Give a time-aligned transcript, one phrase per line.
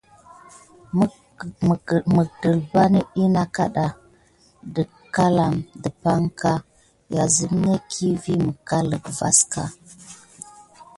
[2.15, 3.85] Mahəlfa net ɗyi nakaɗa
[4.73, 5.37] tayəckal
[5.81, 6.51] dəpaŋka,
[7.13, 8.33] ya zət necki vi
[8.77, 9.63] əlma vanəska.